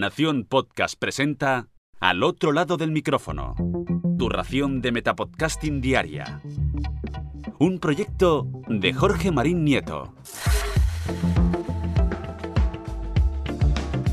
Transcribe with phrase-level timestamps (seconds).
[0.00, 1.68] Nación Podcast presenta
[2.00, 3.54] Al otro lado del micrófono.
[4.18, 6.40] Tu ración de Metapodcasting Diaria.
[7.58, 10.14] Un proyecto de Jorge Marín Nieto.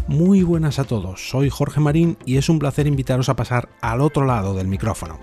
[0.10, 4.02] Muy buenas a todos, soy Jorge Marín y es un placer invitaros a pasar al
[4.02, 5.18] otro lado del micrófono.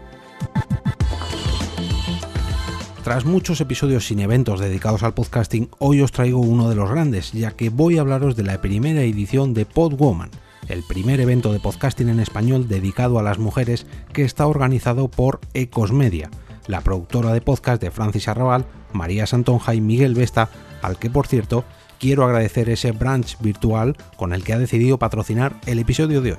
[3.03, 7.33] Tras muchos episodios sin eventos dedicados al podcasting, hoy os traigo uno de los grandes,
[7.33, 10.31] ya que voy a hablaros de la primera edición de Podwoman,
[10.69, 15.41] el primer evento de podcasting en español dedicado a las mujeres que está organizado por
[15.53, 16.31] Ecos Media,
[16.67, 20.49] la productora de podcast de Francis Arrabal, María Santonja y Miguel Vesta,
[20.83, 21.65] al que por cierto
[21.99, 26.39] quiero agradecer ese branch virtual con el que ha decidido patrocinar el episodio de hoy.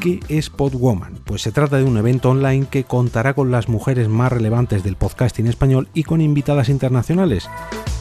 [0.00, 1.18] ¿Qué es Podwoman?
[1.24, 4.96] Pues se trata de un evento online que contará con las mujeres más relevantes del
[4.96, 7.48] podcasting español y con invitadas internacionales.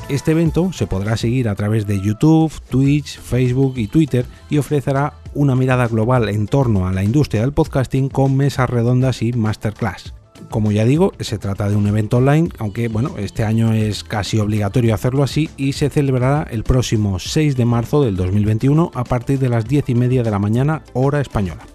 [0.10, 5.16] Este evento se podrá seguir a través de YouTube, Twitch, Facebook y Twitter y ofrecerá
[5.34, 10.14] una mirada global en torno a la industria del podcasting con mesas redondas y masterclass.
[10.50, 14.40] Como ya digo, se trata de un evento online, aunque bueno, este año es casi
[14.40, 19.40] obligatorio hacerlo así y se celebrará el próximo 6 de marzo del 2021 a partir
[19.40, 21.66] de las 10 y media de la mañana hora española.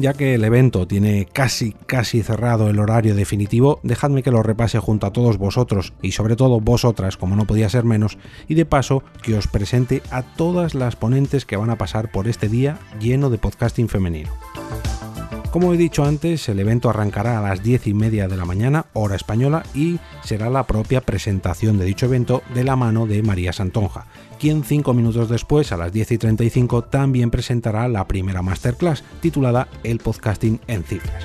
[0.00, 4.78] Ya que el evento tiene casi casi cerrado el horario definitivo, dejadme que lo repase
[4.78, 8.66] junto a todos vosotros y sobre todo vosotras, como no podía ser menos, y de
[8.66, 12.78] paso que os presente a todas las ponentes que van a pasar por este día
[13.00, 14.30] lleno de podcasting femenino.
[15.50, 18.86] Como he dicho antes, el evento arrancará a las 10 y media de la mañana,
[18.92, 23.52] hora española, y será la propia presentación de dicho evento de la mano de María
[23.52, 24.06] Santonja,
[24.38, 29.68] quien cinco minutos después, a las 10 y 35, también presentará la primera masterclass titulada
[29.82, 31.24] El podcasting en cifras.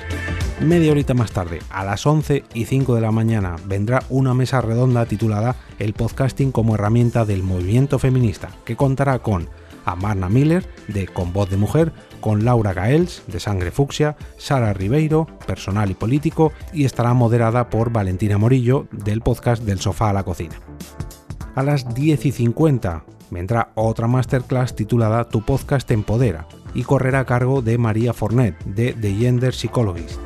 [0.60, 4.60] Media horita más tarde, a las 11 y 5 de la mañana, vendrá una mesa
[4.60, 9.48] redonda titulada El podcasting como herramienta del movimiento feminista, que contará con
[9.84, 15.26] Amarna Miller, de Con Voz de Mujer, con Laura Gaels, de Sangre Fucsia, Sara Ribeiro,
[15.46, 20.22] personal y político, y estará moderada por Valentina Morillo, del podcast Del Sofá a la
[20.22, 20.54] Cocina.
[21.54, 27.20] A las 10 y 50 vendrá otra masterclass titulada Tu podcast te empodera y correrá
[27.20, 30.18] a cargo de María Fornet, de The Gender Psychologist.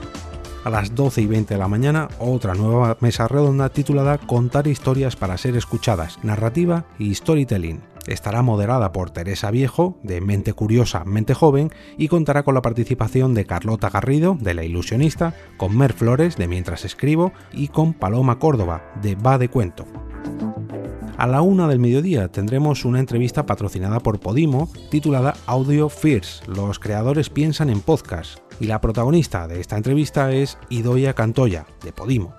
[0.64, 5.16] A las 12 y 20 de la mañana, otra nueva mesa redonda titulada Contar historias
[5.16, 11.34] para ser escuchadas, narrativa y storytelling Estará moderada por Teresa Viejo, de Mente Curiosa, Mente
[11.34, 16.36] Joven, y contará con la participación de Carlota Garrido, de La Ilusionista, con Mer Flores,
[16.36, 19.86] de Mientras Escribo, y con Paloma Córdoba, de Va de Cuento.
[21.16, 26.78] A la una del mediodía tendremos una entrevista patrocinada por Podimo titulada Audio Fears, los
[26.78, 32.34] creadores piensan en podcast, y la protagonista de esta entrevista es Idoia Cantoya, de Podimo.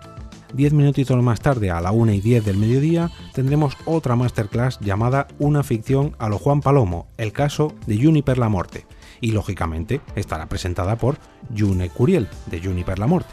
[0.54, 5.28] Diez minutitos más tarde, a la 1 y 10 del mediodía, tendremos otra masterclass llamada
[5.40, 8.86] Una ficción a lo Juan Palomo, el caso de Juniper la Morte.
[9.20, 11.18] Y lógicamente estará presentada por
[11.56, 13.30] June Curiel, de Juniper la Morte.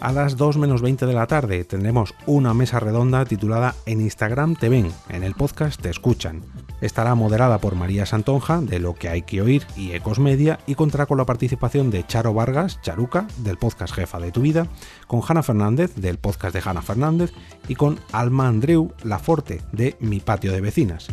[0.00, 4.56] A las 2 menos 20 de la tarde tendremos una mesa redonda titulada En Instagram
[4.56, 6.42] te ven, en el podcast te escuchan.
[6.84, 10.74] Estará moderada por María Santonja, de Lo que hay que oír y Ecos Media, y
[10.74, 14.66] contará con la participación de Charo Vargas, Charuca, del podcast Jefa de tu Vida,
[15.06, 17.32] con Hanna Fernández, del podcast de Hanna Fernández,
[17.68, 21.08] y con Alma Andreu Laforte, de Mi Patio de Vecinas.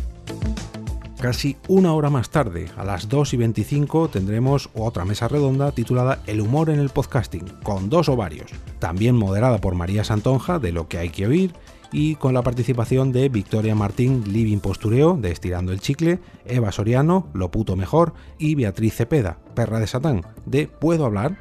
[1.18, 6.18] Casi una hora más tarde, a las 2 y 25, tendremos otra mesa redonda titulada
[6.26, 10.86] El humor en el podcasting, con dos ovarios, también moderada por María Santonja, de Lo
[10.86, 11.54] que hay que oír,
[11.92, 17.28] y con la participación de Victoria Martín Living Postureo, de Estirando el Chicle, Eva Soriano,
[17.34, 21.38] Lo Puto Mejor, y Beatriz Cepeda, Perra de Satán, de Puedo Hablar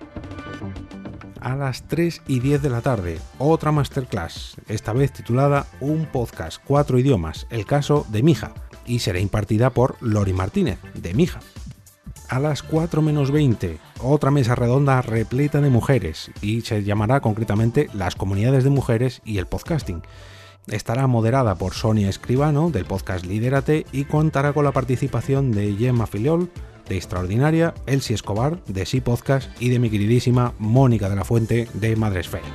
[1.39, 6.61] a las 3 y 10 de la tarde, otra masterclass, esta vez titulada Un podcast,
[6.63, 8.53] cuatro idiomas, el caso de Mija,
[8.85, 11.39] y será impartida por Lori Martínez, de Mija.
[12.29, 17.89] A las 4 menos 20, otra mesa redonda repleta de mujeres y se llamará concretamente
[17.93, 20.01] Las comunidades de mujeres y el podcasting.
[20.67, 26.07] Estará moderada por Sonia Escribano del podcast Lidérate y contará con la participación de Gemma
[26.07, 26.49] Filiol
[26.87, 31.67] de Extraordinaria, Elsie Escobar de Sí Podcast y de mi queridísima Mónica de la Fuente
[31.73, 32.45] de Madresfera.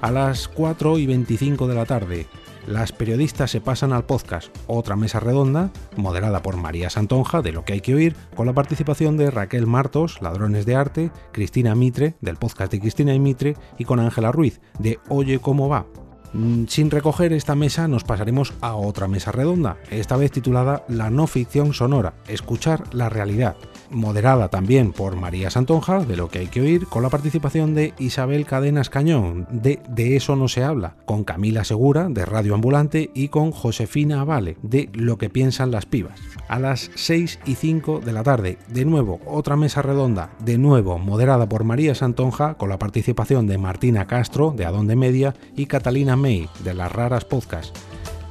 [0.00, 2.26] A las 4 y 25 de la tarde,
[2.66, 7.64] las periodistas se pasan al podcast Otra Mesa Redonda, moderada por María Santonja, de Lo
[7.64, 12.14] que hay que oír, con la participación de Raquel Martos, Ladrones de Arte, Cristina Mitre,
[12.20, 15.86] del podcast de Cristina y Mitre, y con Ángela Ruiz, de Oye cómo va.
[16.32, 21.10] Mm, sin recoger esta mesa nos pasaremos a otra mesa redonda, esta vez titulada La
[21.10, 23.56] no ficción sonora, escuchar la realidad,
[23.90, 27.94] moderada también por María Santonja, de lo que hay que oír, con la participación de
[27.98, 33.10] Isabel Cadenas Cañón, de De eso no se habla, con Camila Segura, de Radio Ambulante,
[33.14, 36.20] y con Josefina Vale, de Lo que piensan las pibas.
[36.48, 40.98] A las 6 y 5 de la tarde, de nuevo, otra mesa redonda, de nuevo
[40.98, 46.16] moderada por María Santonja, con la participación de Martina Castro, de Adonde Media, y Catalina
[46.20, 47.74] De Las Raras Podcast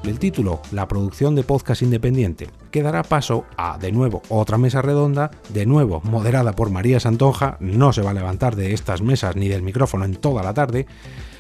[0.03, 4.81] el título, la producción de podcast independiente, que dará paso a, de nuevo, otra mesa
[4.81, 9.35] redonda, de nuevo moderada por María Santonja, no se va a levantar de estas mesas
[9.35, 10.85] ni del micrófono en toda la tarde,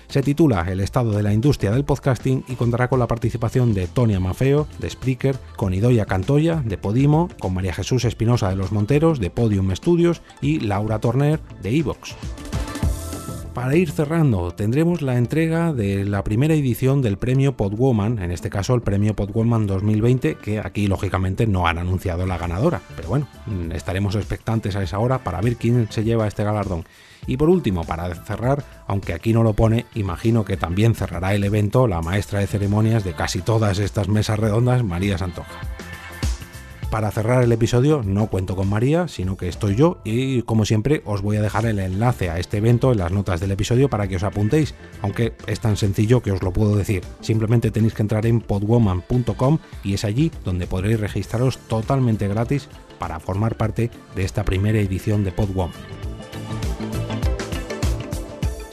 [0.07, 3.87] se titula El estado de la industria del podcasting y contará con la participación de
[3.87, 8.71] Tonia Mafeo, de Spreaker, con Idoia Cantoya, de Podimo, con María Jesús Espinosa de los
[8.71, 12.15] Monteros, de Podium Studios y Laura Torner, de Evox
[13.59, 18.49] para ir cerrando, tendremos la entrega de la primera edición del premio Podwoman, en este
[18.49, 23.27] caso el premio Podwoman 2020, que aquí lógicamente no han anunciado la ganadora, pero bueno,
[23.47, 26.85] mm, estaremos expectantes a esa hora para ver quién se lleva este galardón.
[27.27, 31.43] Y por último, para cerrar, aunque aquí no lo pone, imagino que también cerrará el
[31.43, 35.59] evento la maestra de ceremonias de casi todas estas mesas redondas, María Santoja.
[36.89, 41.03] Para cerrar el episodio no cuento con María, sino que estoy yo y como siempre
[41.05, 44.07] os voy a dejar el enlace a este evento en las notas del episodio para
[44.07, 47.03] que os apuntéis, aunque es tan sencillo que os lo puedo decir.
[47.21, 53.19] Simplemente tenéis que entrar en podwoman.com y es allí donde podréis registraros totalmente gratis para
[53.19, 55.98] formar parte de esta primera edición de Podwoman.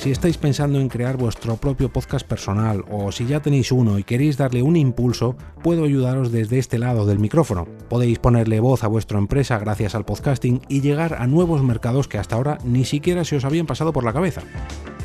[0.06, 4.04] Si estáis pensando en crear vuestro propio podcast personal o si ya tenéis uno y
[4.04, 7.66] queréis darle un impulso, puedo ayudaros desde este lado del micrófono.
[7.88, 12.18] Podéis ponerle voz a vuestra empresa gracias al podcasting y llegar a nuevos mercados que
[12.18, 14.42] hasta ahora ni siquiera se os habían pasado por la cabeza.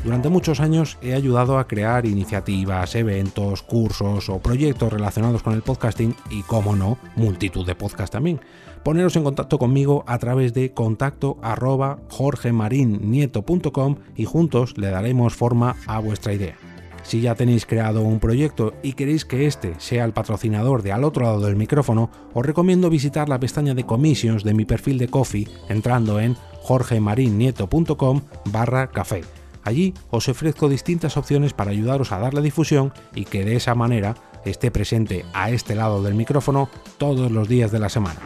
[0.04, 5.62] Durante muchos años he ayudado a crear iniciativas, eventos, cursos o proyectos relacionados con el
[5.62, 8.40] podcasting y, como no, multitud de podcasts también.
[8.82, 15.76] Poneros en contacto conmigo a través de contacto arroba jorgemarinieto.com y juntos le daremos forma
[15.86, 16.56] a vuestra idea.
[17.04, 21.04] Si ya tenéis creado un proyecto y queréis que este sea el patrocinador de al
[21.04, 25.08] otro lado del micrófono, os recomiendo visitar la pestaña de commissions de mi perfil de
[25.08, 29.22] Coffee entrando en jorgemarinieto.com barra café
[29.64, 33.74] Allí os ofrezco distintas opciones para ayudaros a dar la difusión y que de esa
[33.74, 34.14] manera
[34.44, 36.68] esté presente a este lado del micrófono
[36.98, 38.20] todos los días de la semana.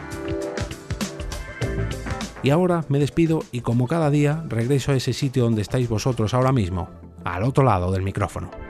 [2.43, 6.33] Y ahora me despido y como cada día regreso a ese sitio donde estáis vosotros
[6.33, 6.89] ahora mismo,
[7.23, 8.66] al otro lado del micrófono.